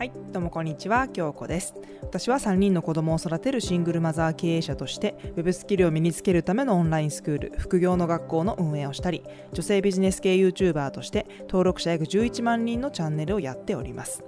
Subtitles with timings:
[0.00, 1.74] はい、どうもこんにちは、京子です。
[2.00, 9.22] 私は3人の子供を育てるシングルマザー経営者として、ウェブスキルを身につけるためのオンラインスクール、副業の学校の運営をしたり、
[9.52, 14.24] 女性ビジネス系 YouTuber として登録者約11万人のチャンネルをやっております。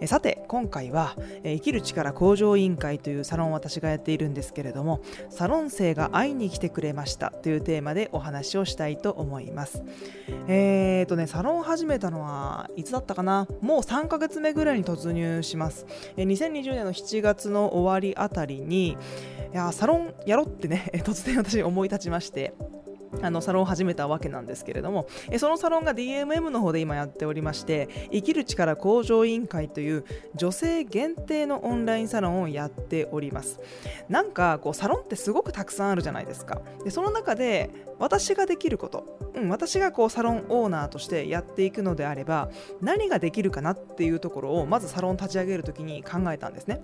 [0.00, 1.14] えさて、今回は、
[1.44, 9.84] 生きる力向上委員会というサロンを私がやっているんですけれども、サロン生が会いに来てくれましたというテーマでお話をしたいと思います。
[10.48, 13.46] えーとね、サロン始めたのはいつだったかな？
[13.60, 15.86] もう3ヶ月目ぐらいに突入入します。
[16.16, 18.96] 2020年の7月の終わりあたりに
[19.52, 22.54] いやサロンやろってね 突然私思い立ちまして
[23.20, 33.60] あのサロンを始めたわけなんですけれどもえそのサロンが DMM の方で今やっておりまして生きる力向上委員会という女性限定のオンラインサロンをやっております。
[34.08, 36.60] なんかこうサロンってすごくたくさんあるじゃないですか。
[36.84, 42.50] でその中で私ができること、うん、私がこうサロンオーナーとしてやっていくのであれば
[42.80, 46.80] 何ができるかなっていうところをまずサロン立ち上げるときに考えたんですね。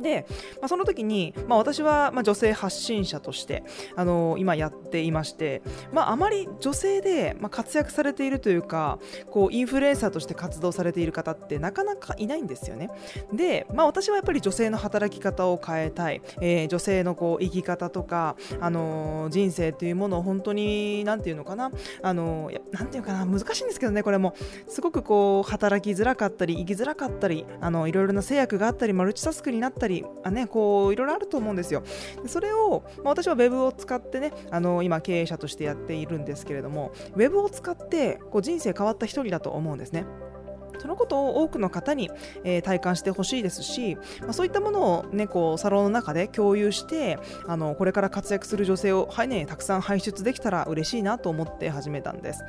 [0.00, 0.26] で、
[0.60, 3.64] まあ、その時に、まあ、私はまあ女性発信者として、
[3.96, 8.98] あのー、今やっていまして、まあ、あまり女性で、まあ活躍されているというか
[9.30, 12.90] こうインフルエンサーとして活動されている方ってなかなかいないんですよね。
[13.32, 21.70] で、まあ、私はやっぱり女性の働き方を変えたい、えー、女性のこう生き方とか、あのー、人生というものを本当に何て言うのかな、
[22.02, 24.34] あのー、なんていうかな難しいんですけどねこれも
[24.68, 31.82] すごくこう働きづらかったり生きづらかったりあのいろいろな制約があったりマルチタスクになったりたりあ、ね、こういろいろあると思うんですよ。
[32.26, 40.04] それを、まあ、私は Web を使ってねあの今経営者としてやっているんですけれども Web を使ってこう人生変わった一人だと思うんですね。
[40.78, 42.10] そのことを多くの方に、
[42.44, 52.44] えー、体感してほしいですし、まあ、そういったものを、ね、こうサロンの中で共有してあのこれから活躍する女性を、はいね、たくさん輩出できたら嬉しいなと思って始めたんです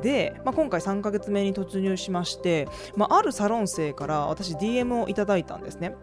[0.00, 5.96] で、まあ、今回3ヶ月目に突入しまして、まあ、あるサロン生から私 DM をいただいたんですね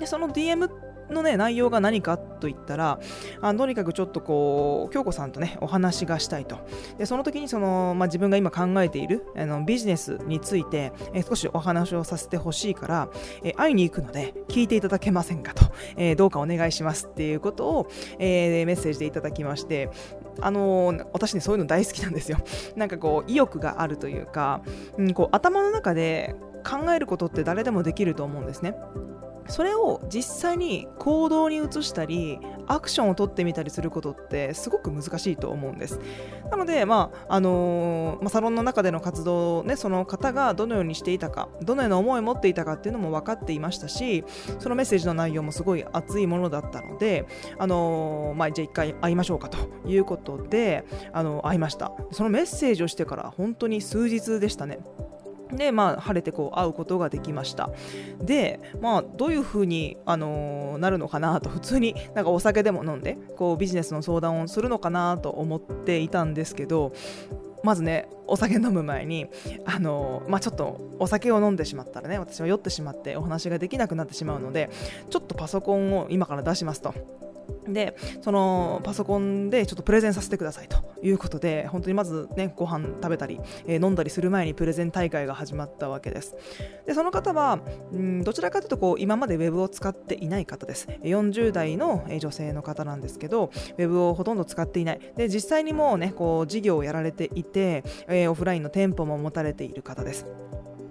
[0.00, 0.68] でその DM
[1.12, 2.98] のね内容が何かと言ったら
[3.40, 6.58] あとにかくちょっとこう京子さんとねお話がしたいと。
[6.98, 13.08] でその時にその、まあ、自分が今考えているあのビジネスについて、え少しお話をさせてほしいから、
[13.42, 15.64] え会いに行くので聞いていただけませんかと、
[15.96, 17.86] えー、どうかお願いしますっていうことを、
[18.18, 19.90] えー、メッセージでいただきまして
[20.40, 22.38] あのー、私ねそういうの大好きなんですよ。
[22.76, 24.62] なんかこう意欲があるというか、
[24.96, 26.34] うん、こう頭の中で
[26.68, 28.74] 考えることって誰でもできると思うんですね。
[29.50, 35.98] それを実際に行動に移したりアクションを取ってみたりすることってすごく難しいと思うんです。
[36.50, 44.24] なので、まああのー、まあ、サロンの中での活動を、ね、その方がどのようにしていたかどのような思いを持っていたかっていうのも分かっていましたし
[44.58, 47.26] そのメッセージの内容もすごい熱いものだったので、
[47.58, 51.92] あのー、まあ、じゃあ一回会いましょうかということで、あのー、会いました。
[52.12, 54.78] そのメッセージをしてから本当に数日でしたね。
[55.52, 57.70] で、まあ、晴れてこう会うことができました。
[58.22, 66.92] で、まあ、どういうふうに、あのー、なるのかなと、普通になんかお酒でも飲んで、こうビジネスの相談をするのかなと思っていたんですけど、
[67.62, 69.26] まずね、お酒飲む前に、
[69.66, 74.70] あのー、まあ、ちょっとお酒を飲んでしまったらね、私は酔ってしまってお話ができなくなってしまうので、
[75.10, 76.94] ちょっとパソコンを今から出しますと。
[77.72, 86.36] でそのパソコンでちょっとプレゼンさせてくださいということで本当にまずねご飯食べたり、えー、飲んだりする前にプレゼン大会が始まったわけです。
[86.86, 87.60] でその方は
[87.94, 90.88] んどちらかというとこう今までウェブを使っていない方です。
[91.02, 95.00] 40代の女性の方なんですけどウェブをほとんど使っていない。
[95.16, 100.26] で実際にもうねこう事業をやられていて、えー、オフラインの店舗も持たれている方です。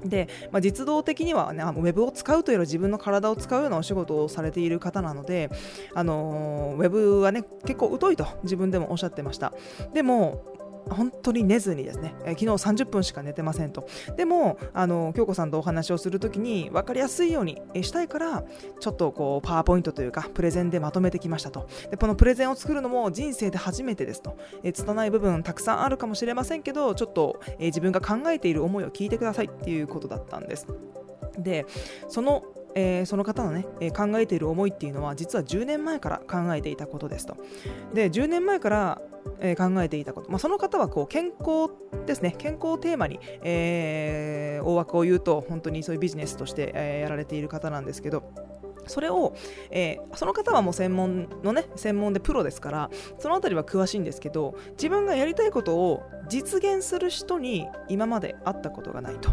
[0.03, 5.49] で、まあ、実動的には、ね、ウェブを使うというより自分の体を使うようなお仕事をされている方なので、
[5.93, 9.53] あのウェブはね結構疎いと自分でもおっしゃってました。
[9.93, 10.58] でも
[10.89, 13.87] 本当に寝ずにですね、えー、昨日30分しか寝てませんと。
[14.17, 18.43] でも、あの京子さんとお話をするときに分かりやすいようにしたいから、
[18.79, 21.67] ちょっとこうパワーポイントというか、プレゼンでまとめてきましたと。
[21.91, 24.37] でこのプレゼンを作るのも人生で初めてですと。
[24.63, 30.67] えー、拙い部分たくさんあるかもしれませんけど、ちょっと、えー、自分が考えている思いを聞いてくださいっていうことだったんです。
[31.37, 31.65] で、
[32.07, 32.43] その
[32.79, 37.37] えー、その方のね、え、考えている思いっていうのは実は10年前から考えていたことですと。
[37.93, 39.01] で10年前から、
[39.41, 41.69] え、考えていたこと、まあ、その方はこう健康
[42.05, 48.23] ですね健康をテーマに、え大枠を言うと本当にそういうビジネスとして、えやられている方なんですけど。
[48.87, 49.35] それを、
[49.71, 52.89] えー、その方はもう専門のね専門でプロですから
[53.19, 59.31] その辺りは詳しいんですけど自分がやりたいことを実現する人に今まで会ったことがないと。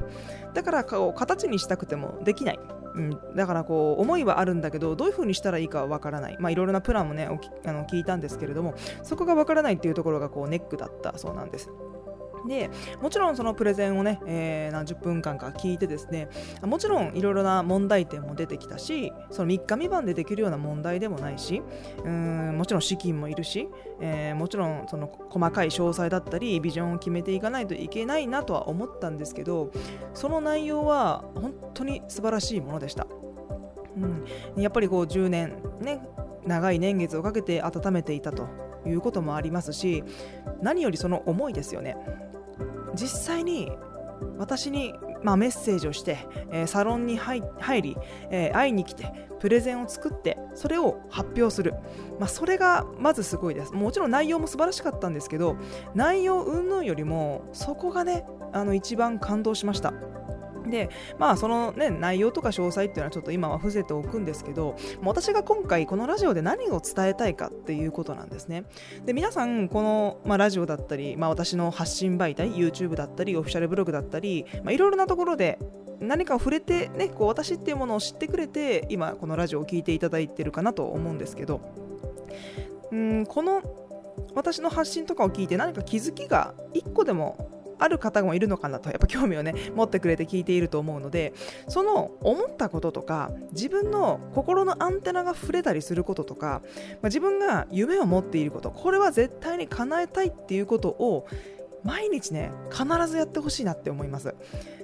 [0.55, 2.61] だからこう形にしたくてもできない、
[2.95, 6.37] うん、だからこう思いはあるんだけどどういうふうにしたらいいかはわからない。
[6.41, 11.71] まあいろいろなプランもねあの聞いたんですけれどもそこがわからないっていうところがこうネックだったそうなんです。
[12.47, 12.71] で
[13.01, 16.29] もちろんそのプレゼンをね、えー、何十分間か聞いてですね
[16.63, 21.63] もちろんいろいろな問題点も出てきたしその3日3晩でできるような問題でもないし
[22.05, 23.69] うんもちろん資金もいるし、
[24.01, 29.71] えー、もちろんその細かい詳細だったりビジョンを決めていかないといけないなとは思ったんですけど
[30.15, 33.07] その内容は本当に素晴らしいものでした。
[33.97, 36.03] うん、やっぱりこう10年ね
[36.47, 38.47] 長い年月をかけて温めていたと
[38.87, 40.05] いうこともありますし
[40.63, 41.97] 何よりその思いですよね
[42.97, 43.71] 実際に
[44.39, 46.19] 私に、まあ、メッセージをして、
[46.51, 47.43] えー、サロンに入
[47.83, 47.97] り、
[48.31, 51.75] えー、会いに来てプレゼンを作ってそれを発表する、
[52.19, 53.73] まあ、それがまずすごいです。
[53.73, 55.57] もちろん内容も素晴らしかったんですけど
[55.95, 59.93] 内容云々よりもそこがねあの一番感動しました。
[60.71, 68.65] でまあそのね内容とか詳細っていうのはちょっと今は伏せておくんですけど私が今回このラジオで何を伝えたいかっていうことなんですね。
[69.05, 75.59] で皆さんこの、まあ、ラジオだったり、まあ、私の発信媒体 YouTube だったりオフィシャルブログだったり、まあ、いろいろなところで
[76.01, 81.61] 何かを触れてねこう私っていうものを知ってくれて今このラジオを聴いていただいてるかなと思うんですけど
[82.93, 83.63] うんこの
[84.35, 91.33] 私の発信とかを聞いて何か気づきが1個でもある方もいるのかなとやっぱ興味をね持ってくれて聞いていると思うので
[91.69, 96.63] その思ったこととか自分の心のアンテナが触れたりすることとか、
[96.95, 101.27] まあ、自分が夢を持っていることこれは絶対に叶えたいっていうことを
[101.85, 104.35] 毎日ね必ずやってほしいなって思います。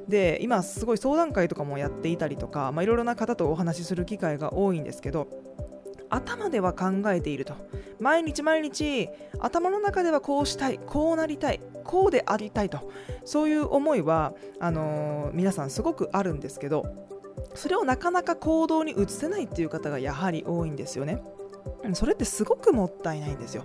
[0.08, 5.28] で今すごい相談会とかもやっていたりとかいろいろな方とお話しする機会が多いんですけど
[6.12, 7.54] 頭では考えていると。
[8.00, 12.90] 毎日毎日頭の中ではこうしたいこうなりたいこうでありたいと。
[13.24, 16.84] そういう思いはあのー、皆さんすごくあるんですけど
[17.54, 21.22] それをなかなか行動に移せないっていう方がやはり多いんですよね。
[21.94, 23.64] それってすごくもったいないんですよ。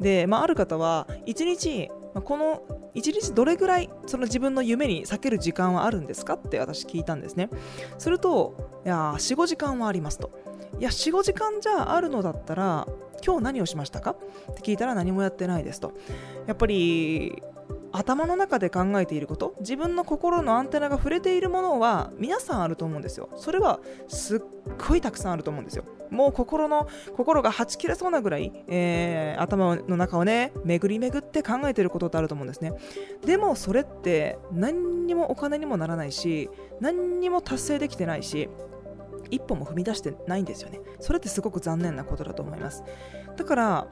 [0.00, 1.90] で、まあ、ある方は1日
[2.24, 2.62] この
[2.94, 7.50] 1日どれぐらいその自分の夢に避ける時間はあるんですかって私聞いたんですね。
[7.98, 10.30] するといや45時間はありますと。
[10.78, 12.86] いや45時間じゃあるのだったら
[13.24, 14.12] 今日何をしましたか？
[14.12, 15.92] って聞いたら何もやってないですと。
[16.46, 17.42] やっぱり
[17.92, 23.28] 頭の中で考えていること自分の心のアンテナが触れているものは皆さんあると思うんですよ。
[23.36, 24.40] それはすっ
[24.88, 25.84] ごいたくさんあると思うんですよ。
[26.08, 32.72] もう心の心がはち切れそうなぐらい、えー、頭の中をね巡り巡って考えていることってあると思うんですね。
[33.24, 36.48] でもそれって何にもお金にもならないし
[36.80, 38.48] 何にも達成できてないし
[39.30, 40.80] 一歩も踏み出してないんですよね。
[41.00, 42.84] それってすごく残念なことだと思います。
[43.36, 43.86] だから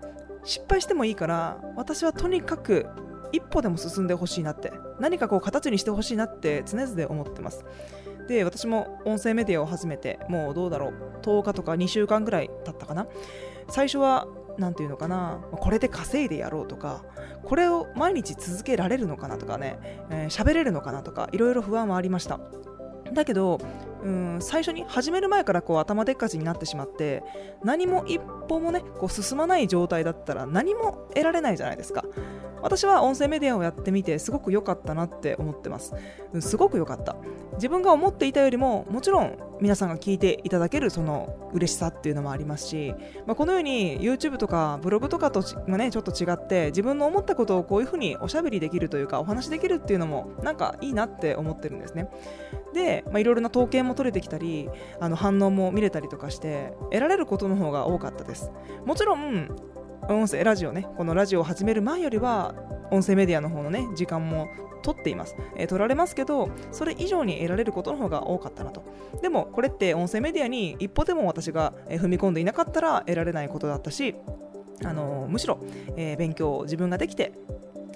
[0.45, 2.87] 失敗してもいいから私はとにかく
[3.33, 7.65] 一歩でも進んでほしいなって何かこう形にしてほしいなって常々思ってます。
[8.27, 10.93] で私も音声メディアを始めてもうどうだろう
[11.23, 13.07] 10日とか2週間ぐらい経ったかな。
[13.69, 14.27] 最初は
[14.59, 17.05] 何て言うのかなこれで稼いでやろうとか
[17.45, 19.79] これを毎日続けられるのかなとかね
[20.11, 22.41] 喋、えー、れるのかなとかいろいろ不安はありました。
[23.13, 23.59] だけど
[24.03, 27.23] うん最初に始める前からこう頭でっかちになってしまって
[27.65, 32.05] 何も一歩もねこう進まない状態だったら何も得られないじゃないですか。
[32.63, 35.95] 私は音声メディアをやってみてすごく良かったなって思ってます。
[36.41, 37.17] すごく良かった。
[37.55, 42.95] 自分が思っていたよりももちろん皆さんが聞いていただけるその嬉しさっていうのもありますし、
[43.27, 52.09] まあ、このように YouTube とかブログとかとがねちょっと違って自分の思ったことをこういうふうにおしゃべりできるというかお話できるっていうのもなんかいいなって思ってるんですね。
[52.75, 54.69] で、まあ、いろいろな統計も取れてきたり
[55.01, 58.53] あの反応も見れたりとかして得られることの方が多かったです。
[58.85, 59.49] もちろん
[60.09, 62.55] 音声ラジオねこのラジオを始める前よりは
[62.91, 64.49] 音声メディアの方のね時間も
[64.83, 68.83] 取っています、えー、取られますけどそれ以上に得られることの方が多かったなと。
[69.21, 74.15] でもこれって音声メディアに一歩でも私が踏み込んでいなかったら得られないことだったし
[74.85, 75.59] あのむしろ、
[75.97, 77.33] えー、勉強を自分ができて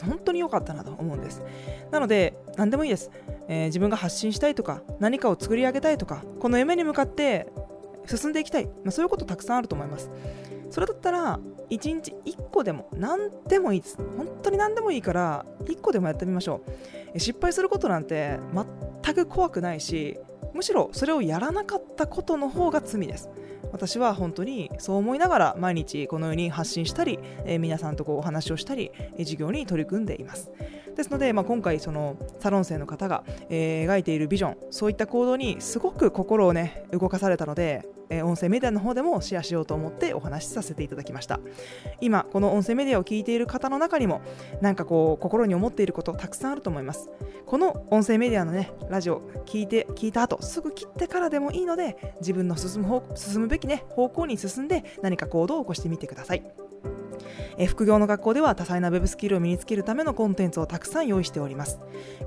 [0.02, 1.42] 本当に良かったなと思うんです。
[1.90, 3.10] なので何でもいいです、
[3.48, 7.50] えー、自分が発信したいとか何かを作り上げたいとかこの夢に向かって
[8.06, 10.10] 進んでいきたい、まあ、そういうことたくさんあると思います。
[10.70, 11.38] それだったら
[11.72, 13.96] 1日1個でも何でもいいです。
[13.96, 16.60] 本当に何でもいいから1個でもやってみましょ
[17.14, 17.18] う。
[17.18, 18.38] 失敗することなんて
[19.02, 20.18] 全く怖くないし
[20.52, 23.30] むしろそれをやらなかったことの方が罪です。
[23.72, 27.18] 私は本当にそう思いながら毎日このように発信したり、
[27.58, 30.50] 皆さんとこうお話をしたり、えー、授業に取り組んでいます。
[30.94, 41.40] ですので、まあ、今回そのサロン生の方が、えー、描いているビジョンそういった行動にすごく心をね動かされたのでえ音声メディアの方でもシェアしようと思ってお話しさせていただきました。
[42.00, 44.20] 今この音声メディアを聞いている方の中にも
[44.60, 47.08] なんかこう心に思っていることたくさんあると思います。
[47.46, 56.71] この音声メディアのねラジオ聞いて聞いた後すぐ切ってからでもいいので自分の進む進むべきね方向に進んで何か行動を起こしてみてください。
[57.62, 61.78] え副業の学校では多彩な Web スキルを身につけるためのコンテンツをたくさん用意しております。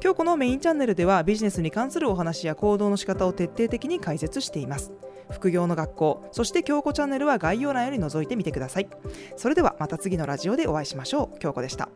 [0.02, 4.94] 今日このメインチャンネルではビジネスに関するお話や行動の仕方を徹底的に解説しています。
[5.30, 8.88] 副業の学校そして京子チャンネルは概要欄より覗いてみてください。
[9.36, 11.40] それではまた次のラジオでお会いしましょう。
[11.40, 11.90] 京子でした。